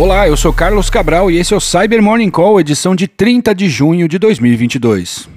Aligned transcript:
Olá, 0.00 0.26
eu 0.26 0.34
sou 0.34 0.50
Carlos 0.50 0.88
Cabral 0.88 1.30
e 1.30 1.36
esse 1.36 1.52
é 1.52 1.56
o 1.58 1.60
Cyber 1.60 2.02
Morning 2.02 2.30
Call, 2.30 2.58
edição 2.58 2.96
de 2.96 3.06
30 3.06 3.54
de 3.54 3.68
junho 3.68 4.08
de 4.08 4.18
2022. 4.18 5.28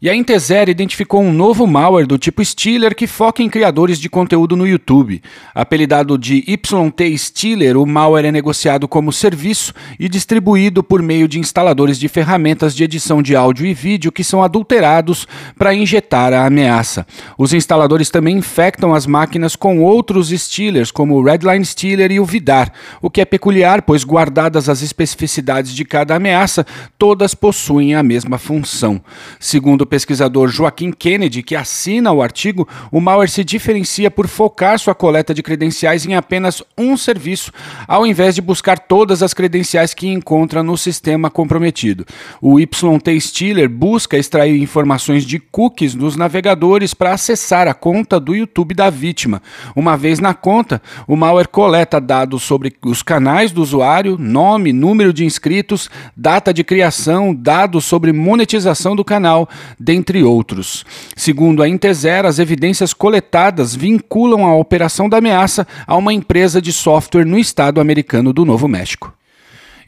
E 0.00 0.10
a 0.10 0.14
Intezer 0.14 0.68
identificou 0.68 1.22
um 1.22 1.32
novo 1.32 1.66
malware 1.66 2.06
do 2.06 2.18
tipo 2.18 2.44
Stealer 2.44 2.94
que 2.94 3.06
foca 3.06 3.42
em 3.42 3.48
criadores 3.48 3.98
de 3.98 4.10
conteúdo 4.10 4.54
no 4.54 4.66
YouTube. 4.66 5.22
Apelidado 5.54 6.18
de 6.18 6.44
YT 6.46 7.16
Stealer, 7.16 7.78
o 7.78 7.86
malware 7.86 8.26
é 8.26 8.32
negociado 8.32 8.86
como 8.86 9.10
serviço 9.10 9.72
e 9.98 10.06
distribuído 10.06 10.82
por 10.82 11.00
meio 11.00 11.26
de 11.26 11.40
instaladores 11.40 11.98
de 11.98 12.08
ferramentas 12.08 12.74
de 12.74 12.84
edição 12.84 13.22
de 13.22 13.34
áudio 13.34 13.64
e 13.64 13.72
vídeo 13.72 14.12
que 14.12 14.22
são 14.22 14.42
adulterados 14.42 15.26
para 15.56 15.74
injetar 15.74 16.34
a 16.34 16.44
ameaça. 16.44 17.06
Os 17.38 17.54
instaladores 17.54 18.10
também 18.10 18.36
infectam 18.36 18.94
as 18.94 19.06
máquinas 19.06 19.56
com 19.56 19.82
outros 19.82 20.28
Stealers, 20.28 20.90
como 20.90 21.14
o 21.14 21.24
Redline 21.24 21.64
Stealer 21.64 22.12
e 22.12 22.20
o 22.20 22.24
Vidar, 22.26 22.70
o 23.00 23.08
que 23.08 23.22
é 23.22 23.24
peculiar, 23.24 23.80
pois 23.80 24.04
guardadas 24.04 24.68
as 24.68 24.82
especificidades 24.82 25.74
de 25.74 25.86
cada 25.86 26.14
ameaça, 26.16 26.66
todas 26.98 27.34
possuem 27.34 27.94
a 27.94 28.02
mesma 28.02 28.36
função. 28.36 29.00
Segundo 29.40 29.85
o 29.86 29.88
pesquisador 29.88 30.48
Joaquim 30.48 30.90
Kennedy, 30.90 31.42
que 31.42 31.54
assina 31.54 32.12
o 32.12 32.20
artigo, 32.20 32.68
o 32.90 33.00
malware 33.00 33.30
se 33.30 33.44
diferencia 33.44 34.10
por 34.10 34.26
focar 34.26 34.78
sua 34.78 34.94
coleta 34.94 35.32
de 35.32 35.42
credenciais 35.42 36.04
em 36.04 36.14
apenas 36.14 36.62
um 36.76 36.96
serviço, 36.96 37.52
ao 37.86 38.04
invés 38.04 38.34
de 38.34 38.42
buscar 38.42 38.80
todas 38.80 39.22
as 39.22 39.32
credenciais 39.32 39.94
que 39.94 40.08
encontra 40.08 40.62
no 40.62 40.76
sistema 40.76 41.30
comprometido. 41.30 42.04
O 42.42 42.58
YT 42.58 43.20
Stealer 43.20 43.68
busca 43.68 44.18
extrair 44.18 44.60
informações 44.60 45.24
de 45.24 45.38
cookies 45.38 45.94
dos 45.94 46.16
navegadores 46.16 46.92
para 46.92 47.12
acessar 47.12 47.68
a 47.68 47.74
conta 47.74 48.18
do 48.18 48.34
YouTube 48.34 48.74
da 48.74 48.90
vítima. 48.90 49.40
Uma 49.76 49.96
vez 49.96 50.18
na 50.18 50.34
conta, 50.34 50.82
o 51.06 51.14
malware 51.14 51.48
coleta 51.48 52.00
dados 52.00 52.42
sobre 52.42 52.74
os 52.84 53.02
canais 53.02 53.52
do 53.52 53.62
usuário, 53.62 54.18
nome, 54.18 54.72
número 54.72 55.12
de 55.12 55.24
inscritos, 55.24 55.88
data 56.16 56.52
de 56.52 56.64
criação, 56.64 57.32
dados 57.32 57.84
sobre 57.84 58.12
monetização 58.12 58.96
do 58.96 59.04
canal, 59.04 59.48
dentre 59.78 60.22
outros. 60.22 60.84
Segundo 61.16 61.62
a 61.62 61.68
Intezer, 61.68 62.26
as 62.26 62.38
evidências 62.38 62.92
coletadas 62.92 63.74
vinculam 63.74 64.44
a 64.44 64.56
operação 64.56 65.08
da 65.08 65.18
ameaça 65.18 65.66
a 65.86 65.96
uma 65.96 66.12
empresa 66.12 66.60
de 66.60 66.72
software 66.72 67.24
no 67.24 67.38
estado 67.38 67.80
americano 67.80 68.32
do 68.32 68.44
Novo 68.44 68.68
México. 68.68 69.15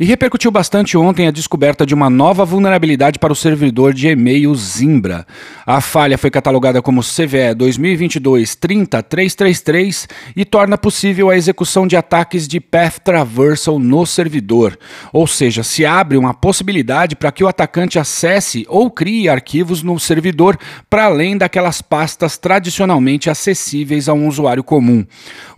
E 0.00 0.04
repercutiu 0.04 0.52
bastante 0.52 0.96
ontem 0.96 1.26
a 1.26 1.32
descoberta 1.32 1.84
de 1.84 1.92
uma 1.92 2.08
nova 2.08 2.44
vulnerabilidade 2.44 3.18
para 3.18 3.32
o 3.32 3.36
servidor 3.36 3.92
de 3.92 4.06
e-mail 4.06 4.54
Zimbra. 4.54 5.26
A 5.66 5.80
falha 5.80 6.16
foi 6.16 6.30
catalogada 6.30 6.80
como 6.80 7.02
CVE 7.02 7.52
2022-30333 7.56 10.08
e 10.36 10.44
torna 10.44 10.78
possível 10.78 11.30
a 11.30 11.36
execução 11.36 11.84
de 11.84 11.96
ataques 11.96 12.46
de 12.46 12.60
path 12.60 13.00
traversal 13.00 13.80
no 13.80 14.06
servidor. 14.06 14.78
Ou 15.12 15.26
seja, 15.26 15.64
se 15.64 15.84
abre 15.84 16.16
uma 16.16 16.32
possibilidade 16.32 17.16
para 17.16 17.32
que 17.32 17.42
o 17.42 17.48
atacante 17.48 17.98
acesse 17.98 18.64
ou 18.68 18.92
crie 18.92 19.28
arquivos 19.28 19.82
no 19.82 19.98
servidor 19.98 20.56
para 20.88 21.06
além 21.06 21.36
daquelas 21.36 21.82
pastas 21.82 22.38
tradicionalmente 22.38 23.28
acessíveis 23.28 24.08
a 24.08 24.12
um 24.12 24.28
usuário 24.28 24.62
comum. 24.62 25.04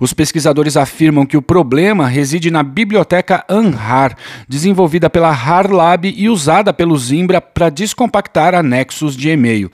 Os 0.01 0.15
pesquisadores 0.15 0.79
afirmam 0.79 1.27
que 1.27 1.37
o 1.37 1.43
problema 1.43 2.09
reside 2.09 2.51
na 2.51 2.63
biblioteca 2.63 3.45
Anhar, 3.51 4.17
desenvolvida 4.49 5.09
pela 5.09 5.31
HarLab 5.31 6.13
e 6.17 6.29
usada 6.29 6.73
pelo 6.73 6.97
Zimbra 6.97 7.41
para 7.41 7.71
descompactar 7.71 8.55
anexos 8.55 9.17
de 9.17 9.31
e-mail. 9.31 9.71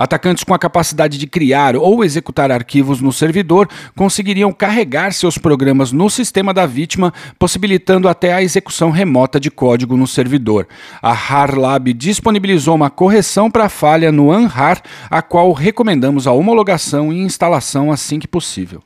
Atacantes 0.00 0.44
com 0.44 0.54
a 0.54 0.58
capacidade 0.58 1.18
de 1.18 1.26
criar 1.26 1.76
ou 1.76 2.02
executar 2.02 2.50
arquivos 2.50 3.02
no 3.02 3.12
servidor 3.12 3.68
conseguiriam 3.94 4.50
carregar 4.50 5.12
seus 5.12 5.36
programas 5.36 5.92
no 5.92 6.08
sistema 6.08 6.54
da 6.54 6.64
vítima, 6.64 7.12
possibilitando 7.38 8.08
até 8.08 8.32
a 8.32 8.42
execução 8.42 8.90
remota 8.90 9.38
de 9.38 9.50
código 9.50 9.98
no 9.98 10.06
servidor. 10.06 10.66
A 11.02 11.12
HarLab 11.12 11.92
disponibilizou 11.92 12.76
uma 12.76 12.88
correção 12.88 13.50
para 13.50 13.66
a 13.66 13.68
falha 13.68 14.10
no 14.10 14.32
Anhar, 14.32 14.80
a 15.10 15.20
qual 15.20 15.52
recomendamos 15.52 16.26
a 16.26 16.32
homologação 16.32 17.12
e 17.12 17.20
instalação 17.20 17.92
assim 17.92 18.18
que 18.18 18.26
possível. 18.26 18.82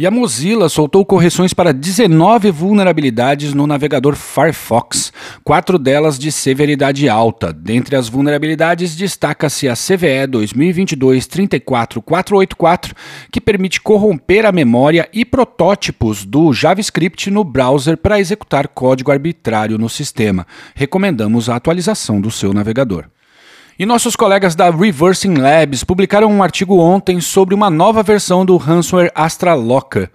E 0.00 0.06
a 0.06 0.12
Mozilla 0.12 0.68
soltou 0.68 1.04
correções 1.04 1.52
para 1.52 1.72
19 1.72 2.52
vulnerabilidades 2.52 3.52
no 3.52 3.66
navegador 3.66 4.14
Firefox, 4.14 5.12
quatro 5.42 5.76
delas 5.76 6.16
de 6.16 6.30
severidade 6.30 7.08
alta. 7.08 7.52
Dentre 7.52 7.96
as 7.96 8.08
vulnerabilidades, 8.08 8.94
destaca-se 8.94 9.68
a 9.68 9.74
CVE 9.74 10.28
2022-34484, 10.30 12.94
que 13.32 13.40
permite 13.40 13.80
corromper 13.80 14.46
a 14.46 14.52
memória 14.52 15.08
e 15.12 15.24
protótipos 15.24 16.24
do 16.24 16.52
JavaScript 16.52 17.28
no 17.28 17.42
browser 17.42 17.96
para 17.96 18.20
executar 18.20 18.68
código 18.68 19.10
arbitrário 19.10 19.78
no 19.78 19.88
sistema. 19.88 20.46
Recomendamos 20.76 21.48
a 21.48 21.56
atualização 21.56 22.20
do 22.20 22.30
seu 22.30 22.54
navegador. 22.54 23.06
E 23.80 23.86
nossos 23.86 24.16
colegas 24.16 24.56
da 24.56 24.70
Reversing 24.72 25.34
Labs 25.34 25.84
publicaram 25.84 26.28
um 26.32 26.42
artigo 26.42 26.80
ontem 26.80 27.20
sobre 27.20 27.54
uma 27.54 27.70
nova 27.70 28.02
versão 28.02 28.44
do 28.44 28.56
ransomware 28.56 29.12
Astra 29.14 29.54
Locker. 29.54 30.10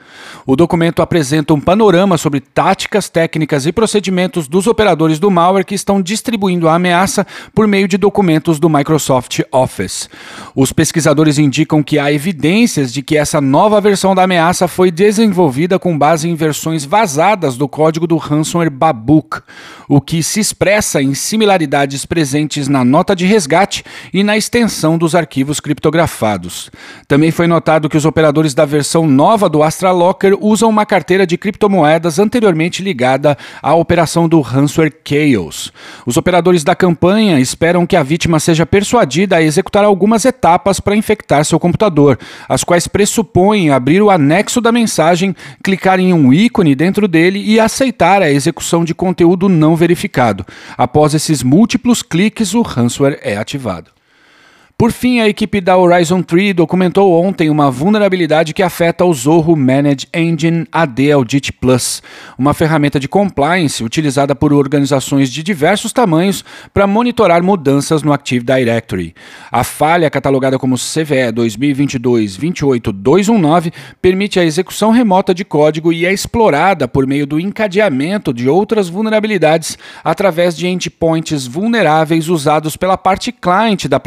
O 0.46 0.58
documento 0.58 1.02
apresenta 1.02 1.54
um 1.54 1.62
panorama 1.62 2.18
sobre 2.18 2.42
táticas, 2.42 3.08
técnicas 3.08 3.66
e 3.66 3.72
procedimentos 3.72 4.50
dos 4.50 4.68
operadores 4.68 5.18
do 5.18 5.32
malware 5.32 5.64
que 5.64 5.76
estão 5.76 6.02
distribuindo 6.02 6.68
a 6.68 6.76
ameaça 6.76 7.26
por 7.56 7.66
meio 7.66 7.88
de 7.88 7.98
documentos 7.98 8.60
do 8.60 8.68
Microsoft 8.68 9.40
Office. 9.50 10.10
Os 10.54 10.74
pesquisadores 10.74 11.40
indicam 11.40 11.82
que 11.82 11.98
há 11.98 12.12
evidências 12.12 12.92
de 12.92 13.02
que 13.02 13.16
essa 13.16 13.40
nova 13.40 13.80
versão 13.80 14.14
da 14.14 14.24
ameaça 14.24 14.68
foi 14.68 14.92
desenvolvida 14.92 15.80
com 15.80 15.98
base 15.98 16.28
em 16.28 16.36
versões 16.36 16.84
vazadas 16.84 17.56
do 17.56 17.70
código 17.70 18.08
do 18.08 18.18
ransomware 18.18 18.70
Babook, 18.70 19.40
o 19.88 20.02
que 20.02 20.22
se 20.22 20.42
expressa 20.42 21.02
em 21.02 21.14
similaridades 21.14 22.06
presentes 22.06 22.68
na 22.68 22.84
nota 22.84 23.16
de 23.16 23.26
resgate 23.26 23.53
resgate 23.54 23.84
e 24.12 24.24
na 24.24 24.36
extensão 24.36 24.98
dos 24.98 25.14
arquivos 25.14 25.60
criptografados. 25.60 26.72
Também 27.08 27.30
foi 27.32 27.46
notado 27.46 27.88
que 27.88 27.98
os 27.98 28.06
operadores 28.06 28.54
da 28.54 28.66
versão 28.66 29.08
nova 29.08 29.48
do 29.48 29.62
Astra 29.62 29.92
Locker 29.92 30.36
usam 30.42 30.70
uma 30.70 30.86
carteira 30.86 31.26
de 31.28 31.38
criptomoedas 31.38 32.18
anteriormente 32.18 32.82
ligada 32.82 33.38
à 33.62 33.76
operação 33.76 34.28
do 34.28 34.42
ransomware 34.42 34.94
Chaos. 35.06 35.72
Os 36.06 36.18
operadores 36.18 36.64
da 36.64 36.76
campanha 36.76 37.40
esperam 37.40 37.86
que 37.86 37.96
a 37.96 38.04
vítima 38.04 38.40
seja 38.40 38.66
persuadida 38.66 39.38
a 39.38 39.42
executar 39.42 39.86
algumas 39.86 40.26
etapas 40.26 40.80
para 40.80 40.96
infectar 40.96 41.46
seu 41.46 41.60
computador, 41.60 42.18
as 42.50 42.64
quais 42.64 42.88
pressupõem 42.88 43.70
abrir 43.70 44.02
o 44.02 44.10
anexo 44.10 44.60
da 44.60 44.72
mensagem, 44.72 45.36
clicar 45.64 46.00
em 46.00 46.14
um 46.14 46.34
ícone 46.34 46.74
dentro 46.74 47.08
dele 47.08 47.40
e 47.40 47.60
aceitar 47.60 48.22
a 48.22 48.32
execução 48.32 48.84
de 48.84 48.96
conteúdo 48.96 49.48
não 49.48 49.76
verificado. 49.76 50.46
Após 50.78 51.14
esses 51.14 51.44
múltiplos 51.44 52.02
cliques, 52.02 52.54
o 52.54 52.62
ransomware 52.62 53.20
é 53.22 53.43
ativado. 53.44 53.93
Por 54.76 54.92
fim, 54.92 55.20
a 55.20 55.30
equipe 55.30 55.62
da 55.62 55.78
Horizon 55.78 56.24
3 56.24 56.56
documentou 56.56 57.14
ontem 57.14 57.48
uma 57.50 57.70
vulnerabilidade 57.70 58.56
que 58.56 58.64
afeta 58.64 59.06
o 59.06 59.14
Zorro 59.14 59.56
Manage 59.56 60.08
Engine 60.14 60.66
AD 60.72 61.12
Audit 61.12 61.54
Plus, 61.54 62.02
uma 62.38 62.54
ferramenta 62.56 63.00
de 63.00 63.08
compliance 63.08 63.84
utilizada 63.84 64.34
por 64.36 64.52
organizações 64.52 65.32
de 65.32 65.44
diversos 65.44 65.94
tamanhos 65.94 66.44
para 66.74 66.88
monitorar 66.88 67.44
mudanças 67.44 68.02
no 68.02 68.12
Active 68.12 68.44
Directory. 68.44 69.14
A 69.52 69.64
falha, 69.64 70.10
catalogada 70.10 70.58
como 70.58 70.76
CVE 70.76 71.32
2022-28219, 71.34 73.72
permite 74.02 74.40
a 74.40 74.44
execução 74.44 74.90
remota 74.90 75.36
de 75.36 75.46
código 75.46 75.94
e 75.94 76.04
é 76.06 76.12
explorada 76.12 76.88
por 76.88 77.06
meio 77.06 77.28
do 77.28 77.40
encadeamento 77.40 78.34
de 78.34 78.50
outras 78.50 78.90
vulnerabilidades 78.90 79.78
através 80.04 80.58
de 80.58 80.68
endpoints 80.68 81.46
vulneráveis 81.46 82.28
usados 82.28 82.76
pela 82.76 82.98
parte 82.98 83.32
client 83.32 83.86
da 83.86 84.00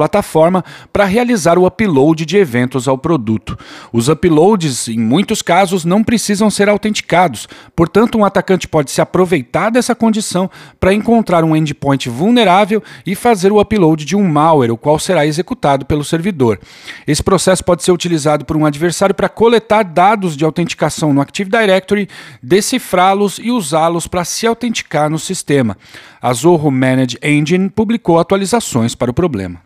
plataforma 0.57 0.65
para 0.93 1.05
realizar 1.05 1.59
o 1.59 1.67
upload 1.67 2.25
de 2.25 2.37
eventos 2.37 2.89
ao 2.89 2.97
produto. 2.97 3.59
Os 3.93 4.09
uploads, 4.09 4.89
em 4.89 4.99
muitos 4.99 5.43
casos, 5.43 5.85
não 5.85 6.03
precisam 6.03 6.51
ser 6.51 6.69
autenticados, 6.69 7.49
portanto, 7.75 8.19
um 8.19 8.25
atacante 8.25 8.69
pode 8.69 8.91
se 8.91 9.01
aproveitar 9.01 9.71
dessa 9.71 9.95
condição 9.95 10.51
para 10.79 10.95
encontrar 10.95 11.45
um 11.45 11.55
endpoint 11.55 12.09
vulnerável 12.09 12.83
e 13.05 13.15
fazer 13.15 13.53
o 13.53 13.61
upload 13.61 14.05
de 14.05 14.17
um 14.17 14.27
malware, 14.27 14.73
o 14.73 14.77
qual 14.77 14.99
será 14.99 15.27
executado 15.27 15.85
pelo 15.85 16.05
servidor. 16.05 16.59
Esse 17.07 17.23
processo 17.23 17.65
pode 17.65 17.83
ser 17.83 17.93
utilizado 17.93 18.45
por 18.45 18.57
um 18.57 18.67
adversário 18.67 19.15
para 19.15 19.29
coletar 19.29 19.83
dados 19.83 20.37
de 20.37 20.45
autenticação 20.45 21.13
no 21.13 21.21
Active 21.21 21.51
Directory, 21.51 22.09
decifrá-los 22.43 23.39
e 23.39 23.51
usá-los 23.51 24.07
para 24.07 24.25
se 24.25 24.47
autenticar 24.47 25.11
no 25.11 25.19
sistema. 25.19 25.77
A 26.21 26.33
Zorro 26.33 26.71
Manage 26.71 27.19
Engine 27.23 27.69
publicou 27.69 28.19
atualizações 28.19 28.95
para 28.95 29.11
o 29.11 29.15
problema. 29.15 29.66